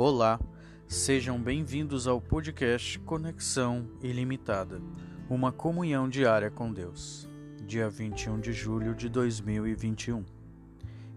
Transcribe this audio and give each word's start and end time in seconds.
Olá, 0.00 0.38
sejam 0.86 1.42
bem-vindos 1.42 2.06
ao 2.06 2.20
podcast 2.20 3.00
Conexão 3.00 3.90
Ilimitada, 4.00 4.80
uma 5.28 5.50
comunhão 5.50 6.08
diária 6.08 6.52
com 6.52 6.72
Deus, 6.72 7.28
dia 7.66 7.90
21 7.90 8.38
de 8.38 8.52
julho 8.52 8.94
de 8.94 9.08
2021. 9.08 10.24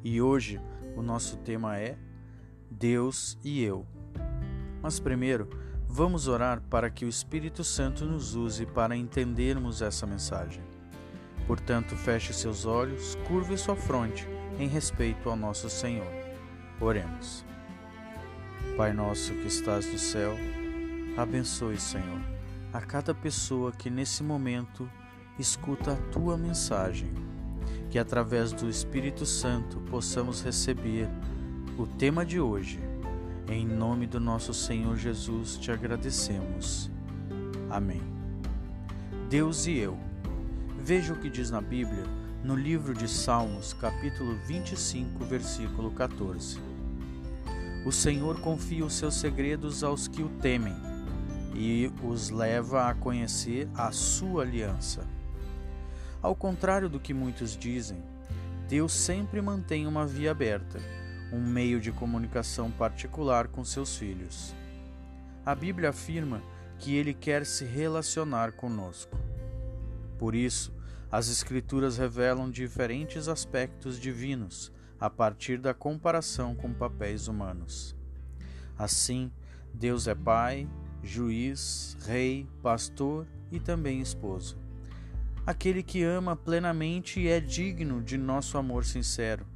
E 0.03 0.19
hoje 0.19 0.59
o 0.95 1.03
nosso 1.03 1.37
tema 1.37 1.77
é 1.77 1.95
Deus 2.71 3.37
e 3.43 3.61
eu. 3.61 3.85
Mas 4.81 4.99
primeiro, 4.99 5.47
vamos 5.87 6.27
orar 6.27 6.59
para 6.67 6.89
que 6.89 7.05
o 7.05 7.09
Espírito 7.09 7.63
Santo 7.63 8.03
nos 8.03 8.33
use 8.33 8.65
para 8.65 8.95
entendermos 8.95 9.83
essa 9.83 10.07
mensagem. 10.07 10.63
Portanto, 11.45 11.95
feche 11.95 12.33
seus 12.33 12.65
olhos, 12.65 13.13
curve 13.27 13.55
sua 13.59 13.75
fronte 13.75 14.27
em 14.57 14.67
respeito 14.67 15.29
ao 15.29 15.35
nosso 15.35 15.69
Senhor. 15.69 16.11
Oremos. 16.79 17.50
Pai 18.77 18.93
nosso 18.93 19.33
que 19.33 19.47
estás 19.47 19.85
no 19.91 19.99
céu, 19.99 20.35
abençoe, 21.17 21.77
Senhor, 21.77 22.21
a 22.73 22.79
cada 22.81 23.13
pessoa 23.13 23.71
que 23.71 23.89
nesse 23.89 24.23
momento 24.23 24.89
escuta 25.37 25.93
a 25.93 26.11
tua 26.11 26.37
mensagem, 26.37 27.11
que 27.89 27.99
através 27.99 28.51
do 28.51 28.69
Espírito 28.69 29.25
Santo 29.25 29.79
possamos 29.89 30.41
receber 30.41 31.09
o 31.77 31.85
tema 31.85 32.25
de 32.25 32.39
hoje. 32.39 32.79
Em 33.47 33.65
nome 33.65 34.07
do 34.07 34.19
nosso 34.19 34.53
Senhor 34.53 34.95
Jesus 34.97 35.57
te 35.57 35.71
agradecemos. 35.71 36.89
Amém. 37.69 38.01
Deus 39.29 39.67
e 39.67 39.77
eu. 39.77 39.97
Veja 40.79 41.13
o 41.13 41.19
que 41.19 41.29
diz 41.29 41.51
na 41.51 41.61
Bíblia 41.61 42.03
no 42.43 42.55
livro 42.55 42.93
de 42.93 43.07
Salmos, 43.07 43.73
capítulo 43.73 44.35
25, 44.47 45.23
versículo 45.25 45.91
14. 45.91 46.70
O 47.83 47.91
Senhor 47.91 48.39
confia 48.39 48.85
os 48.85 48.93
seus 48.93 49.15
segredos 49.15 49.83
aos 49.83 50.07
que 50.07 50.21
o 50.21 50.29
temem 50.29 50.75
e 51.55 51.91
os 52.03 52.29
leva 52.29 52.87
a 52.87 52.93
conhecer 52.93 53.67
a 53.73 53.91
sua 53.91 54.43
aliança. 54.43 55.07
Ao 56.21 56.35
contrário 56.35 56.87
do 56.87 56.99
que 56.99 57.11
muitos 57.11 57.57
dizem, 57.57 58.03
Deus 58.69 58.93
sempre 58.93 59.41
mantém 59.41 59.87
uma 59.87 60.05
via 60.05 60.29
aberta, 60.29 60.79
um 61.33 61.41
meio 61.41 61.79
de 61.79 61.91
comunicação 61.91 62.69
particular 62.69 63.47
com 63.47 63.65
seus 63.65 63.97
filhos. 63.97 64.55
A 65.43 65.55
Bíblia 65.55 65.89
afirma 65.89 66.43
que 66.77 66.95
Ele 66.95 67.15
quer 67.15 67.47
se 67.47 67.65
relacionar 67.65 68.51
conosco. 68.51 69.17
Por 70.19 70.35
isso, 70.35 70.71
as 71.11 71.29
Escrituras 71.29 71.97
revelam 71.97 72.51
diferentes 72.51 73.27
aspectos 73.27 73.99
divinos 73.99 74.71
a 75.01 75.09
partir 75.09 75.57
da 75.57 75.73
comparação 75.73 76.53
com 76.53 76.71
papéis 76.71 77.27
humanos. 77.27 77.95
Assim, 78.77 79.31
Deus 79.73 80.07
é 80.07 80.13
Pai, 80.13 80.69
juiz, 81.01 81.97
rei, 82.05 82.47
pastor 82.61 83.25
e 83.51 83.59
também 83.59 83.99
esposo. 83.99 84.59
Aquele 85.43 85.81
que 85.81 86.03
ama 86.03 86.35
plenamente 86.35 87.19
e 87.19 87.27
é 87.27 87.39
digno 87.39 87.99
de 87.99 88.15
nosso 88.15 88.59
amor 88.59 88.85
sincero, 88.85 89.47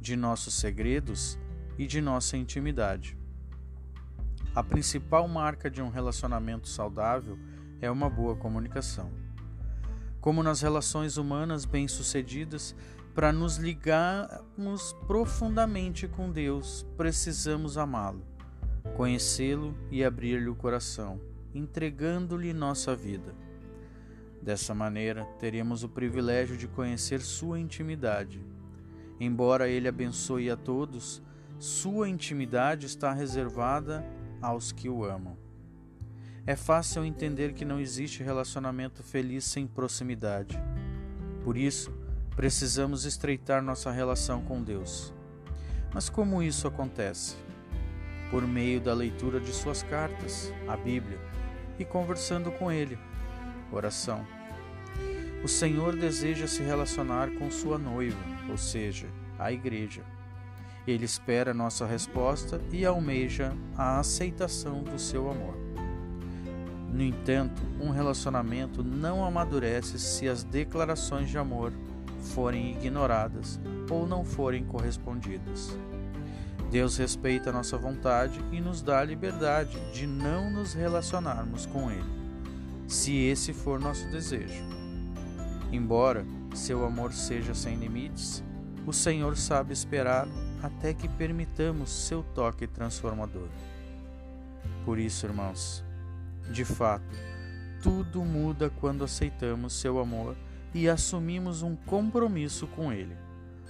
de 0.00 0.16
nossos 0.16 0.54
segredos 0.54 1.38
e 1.76 1.86
de 1.86 2.00
nossa 2.00 2.38
intimidade. 2.38 3.18
A 4.54 4.62
principal 4.62 5.28
marca 5.28 5.70
de 5.70 5.82
um 5.82 5.90
relacionamento 5.90 6.66
saudável 6.66 7.38
é 7.78 7.90
uma 7.90 8.08
boa 8.08 8.36
comunicação. 8.36 9.10
Como 10.18 10.42
nas 10.42 10.62
relações 10.62 11.18
humanas 11.18 11.66
bem-sucedidas, 11.66 12.74
para 13.14 13.32
nos 13.32 13.58
ligarmos 13.58 14.92
profundamente 15.06 16.08
com 16.08 16.32
Deus, 16.32 16.84
precisamos 16.96 17.78
amá-lo, 17.78 18.26
conhecê-lo 18.96 19.72
e 19.88 20.02
abrir-lhe 20.02 20.48
o 20.48 20.54
coração, 20.56 21.20
entregando-lhe 21.54 22.52
nossa 22.52 22.94
vida. 22.96 23.32
Dessa 24.42 24.74
maneira, 24.74 25.24
teremos 25.38 25.84
o 25.84 25.88
privilégio 25.88 26.56
de 26.56 26.66
conhecer 26.66 27.20
sua 27.20 27.58
intimidade. 27.58 28.44
Embora 29.20 29.68
ele 29.68 29.86
abençoe 29.86 30.50
a 30.50 30.56
todos, 30.56 31.22
sua 31.56 32.08
intimidade 32.08 32.84
está 32.86 33.12
reservada 33.12 34.04
aos 34.42 34.72
que 34.72 34.88
o 34.88 35.04
amam. 35.04 35.38
É 36.44 36.56
fácil 36.56 37.04
entender 37.04 37.54
que 37.54 37.64
não 37.64 37.80
existe 37.80 38.24
relacionamento 38.24 39.02
feliz 39.04 39.44
sem 39.44 39.66
proximidade. 39.66 40.60
Por 41.42 41.56
isso, 41.56 41.90
precisamos 42.36 43.04
estreitar 43.04 43.62
nossa 43.62 43.90
relação 43.90 44.42
com 44.42 44.62
Deus. 44.62 45.12
Mas 45.92 46.08
como 46.08 46.42
isso 46.42 46.66
acontece? 46.66 47.36
Por 48.30 48.46
meio 48.46 48.80
da 48.80 48.92
leitura 48.92 49.38
de 49.38 49.52
suas 49.52 49.82
cartas, 49.84 50.52
a 50.66 50.76
Bíblia, 50.76 51.18
e 51.78 51.84
conversando 51.84 52.50
com 52.50 52.70
Ele. 52.72 52.98
Oração. 53.70 54.26
O 55.44 55.48
Senhor 55.48 55.94
deseja 55.94 56.46
se 56.46 56.62
relacionar 56.62 57.30
com 57.38 57.50
sua 57.50 57.78
noiva, 57.78 58.18
ou 58.50 58.56
seja, 58.56 59.06
a 59.38 59.52
Igreja. 59.52 60.02
Ele 60.86 61.04
espera 61.04 61.54
nossa 61.54 61.86
resposta 61.86 62.60
e 62.72 62.84
almeja 62.84 63.54
a 63.76 63.98
aceitação 63.98 64.82
do 64.82 64.98
seu 64.98 65.30
amor. 65.30 65.54
No 66.92 67.02
entanto, 67.02 67.62
um 67.80 67.90
relacionamento 67.90 68.82
não 68.82 69.24
amadurece 69.24 69.98
se 69.98 70.28
as 70.28 70.44
declarações 70.44 71.28
de 71.28 71.38
amor 71.38 71.72
forem 72.24 72.72
ignoradas 72.72 73.60
ou 73.90 74.06
não 74.06 74.24
forem 74.24 74.64
correspondidas. 74.64 75.76
Deus 76.70 76.96
respeita 76.96 77.52
nossa 77.52 77.78
vontade 77.78 78.40
e 78.50 78.60
nos 78.60 78.82
dá 78.82 79.00
a 79.00 79.04
liberdade 79.04 79.78
de 79.92 80.06
não 80.06 80.50
nos 80.50 80.74
relacionarmos 80.74 81.66
com 81.66 81.90
Ele, 81.90 82.02
se 82.88 83.16
esse 83.16 83.52
for 83.52 83.78
nosso 83.78 84.08
desejo. 84.08 84.64
Embora 85.70 86.26
seu 86.54 86.84
amor 86.84 87.12
seja 87.12 87.54
sem 87.54 87.76
limites, 87.76 88.42
o 88.86 88.92
Senhor 88.92 89.36
sabe 89.36 89.72
esperar 89.72 90.26
até 90.62 90.92
que 90.92 91.08
permitamos 91.08 91.90
seu 91.90 92.22
toque 92.34 92.66
transformador. 92.66 93.48
Por 94.84 94.98
isso, 94.98 95.26
irmãos, 95.26 95.84
de 96.50 96.64
fato, 96.64 97.04
tudo 97.82 98.24
muda 98.24 98.70
quando 98.80 99.04
aceitamos 99.04 99.74
seu 99.74 99.98
amor 99.98 100.36
e 100.74 100.88
assumimos 100.88 101.62
um 101.62 101.76
compromisso 101.76 102.66
com 102.66 102.92
Ele. 102.92 103.16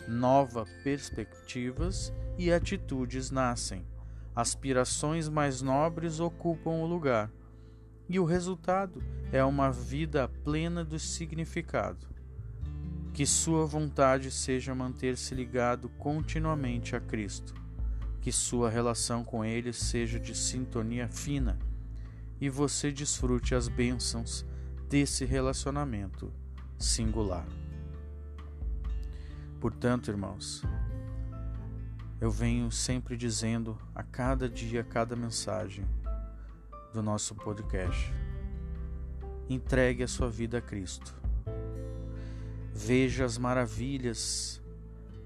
Novas 0.09 0.69
perspectivas 0.83 2.13
e 2.39 2.51
atitudes 2.51 3.31
nascem, 3.31 3.87
aspirações 4.35 5.29
mais 5.29 5.61
nobres 5.61 6.19
ocupam 6.19 6.71
o 6.71 6.87
lugar, 6.87 7.31
e 8.09 8.19
o 8.19 8.25
resultado 8.25 9.03
é 9.31 9.45
uma 9.45 9.71
vida 9.71 10.29
plena 10.43 10.83
do 10.83 10.99
significado. 10.99 12.07
Que 13.13 13.27
Sua 13.27 13.65
vontade 13.67 14.31
seja 14.31 14.75
manter-se 14.75 15.35
ligado 15.35 15.89
continuamente 15.91 16.97
a 16.97 17.01
Cristo, 17.01 17.55
que 18.21 18.33
sua 18.33 18.71
relação 18.71 19.23
com 19.23 19.45
Ele 19.45 19.73
seja 19.73 20.19
de 20.19 20.35
sintonia 20.35 21.07
fina. 21.09 21.59
E 22.41 22.49
você 22.49 22.91
desfrute 22.91 23.55
as 23.55 23.69
bênçãos 23.69 24.45
desse 24.89 25.25
relacionamento 25.25 26.33
singular. 26.85 27.47
Portanto, 29.61 30.11
irmãos, 30.11 30.63
eu 32.21 32.31
venho 32.31 32.71
sempre 32.71 33.17
dizendo 33.17 33.77
a 33.95 34.03
cada 34.03 34.49
dia, 34.49 34.83
a 34.83 34.85
cada 34.85 35.17
mensagem 35.17 35.87
do 36.93 37.03
nosso 37.03 37.35
podcast: 37.35 38.13
entregue 39.49 40.03
a 40.03 40.09
sua 40.09 40.29
vida 40.29 40.59
a 40.59 40.61
Cristo. 40.61 41.15
Veja 42.73 43.25
as 43.25 43.39
maravilhas 43.39 44.61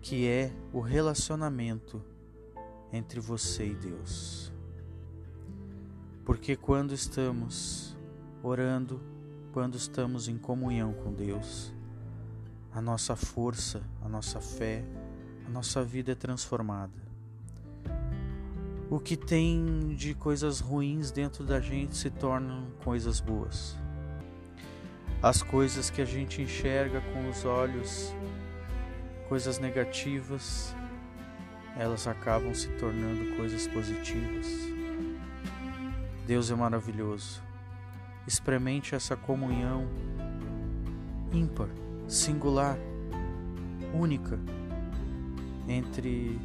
que 0.01 0.29
é 0.29 0.53
o 0.73 0.81
relacionamento 0.81 2.03
entre 2.93 3.19
você 3.19 3.67
e 3.67 3.75
Deus. 3.75 4.53
Porque 6.25 6.55
quando 6.57 6.95
estamos 6.95 7.97
orando, 8.43 9.18
quando 9.59 9.75
estamos 9.75 10.29
em 10.29 10.39
comunhão 10.39 10.93
com 10.93 11.13
Deus, 11.13 11.73
a 12.73 12.81
nossa 12.81 13.17
força, 13.17 13.83
a 14.01 14.09
nossa 14.09 14.41
fé, 14.41 14.85
a 15.45 15.51
nossa 15.51 15.83
vida 15.83 16.13
é 16.13 16.15
transformada. 16.15 16.93
O 18.89 19.01
que 19.01 19.17
tem 19.17 19.97
de 19.97 20.15
coisas 20.15 20.61
ruins 20.61 21.11
dentro 21.11 21.43
da 21.43 21.59
gente 21.59 21.97
se 21.97 22.09
tornam 22.09 22.69
coisas 22.85 23.19
boas. 23.19 23.77
As 25.21 25.43
coisas 25.43 25.91
que 25.91 26.01
a 26.01 26.05
gente 26.05 26.41
enxerga 26.41 27.01
com 27.13 27.29
os 27.29 27.45
olhos, 27.45 28.15
coisas 29.29 29.59
negativas, 29.59 30.73
elas 31.77 32.07
acabam 32.07 32.55
se 32.55 32.69
tornando 32.79 33.35
coisas 33.35 33.67
positivas. 33.67 34.47
Deus 36.29 36.49
é 36.49 36.55
maravilhoso. 36.55 37.48
Experimente 38.29 38.95
essa 38.95 39.17
comunhão 39.17 39.89
ímpar, 41.33 41.71
singular, 42.07 42.77
única 43.95 44.39
entre 45.67 46.39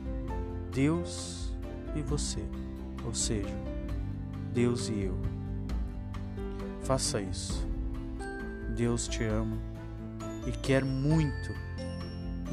Deus 0.72 1.54
e 1.94 2.02
você. 2.02 2.42
ou 3.04 3.14
seja, 3.14 3.54
Deus 4.54 4.88
e 4.88 5.02
eu. 5.02 5.20
Faça 6.84 7.20
isso. 7.20 7.68
Deus 8.78 9.06
te 9.10 9.26
ama 9.26 9.58
e 10.48 10.54
quer 10.54 10.86
muito 10.86 11.54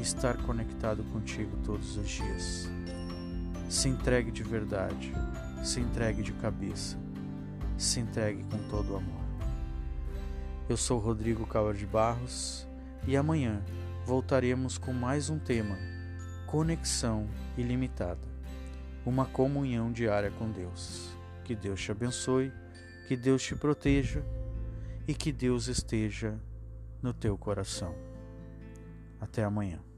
estar 0.01 0.35
conectado 0.43 1.05
contigo 1.05 1.55
todos 1.63 1.95
os 1.95 2.09
dias. 2.09 2.69
Se 3.69 3.87
entregue 3.87 4.29
de 4.29 4.43
verdade, 4.43 5.13
se 5.63 5.79
entregue 5.79 6.21
de 6.21 6.33
cabeça, 6.33 6.99
se 7.77 8.01
entregue 8.01 8.43
com 8.43 8.57
todo 8.67 8.91
o 8.91 8.97
amor. 8.97 9.20
Eu 10.71 10.77
sou 10.77 10.99
Rodrigo 10.99 11.45
Cauer 11.45 11.75
de 11.75 11.85
Barros 11.85 12.65
e 13.05 13.17
amanhã 13.17 13.61
voltaremos 14.05 14.77
com 14.77 14.93
mais 14.93 15.29
um 15.29 15.37
tema: 15.37 15.77
conexão 16.47 17.27
ilimitada, 17.57 18.25
uma 19.05 19.25
comunhão 19.25 19.91
diária 19.91 20.31
com 20.31 20.49
Deus. 20.49 21.09
Que 21.43 21.57
Deus 21.57 21.81
te 21.81 21.91
abençoe, 21.91 22.53
que 23.05 23.17
Deus 23.17 23.43
te 23.43 23.53
proteja 23.53 24.23
e 25.05 25.13
que 25.13 25.33
Deus 25.33 25.67
esteja 25.67 26.39
no 27.01 27.13
teu 27.13 27.37
coração. 27.37 27.93
Até 29.19 29.43
amanhã. 29.43 29.90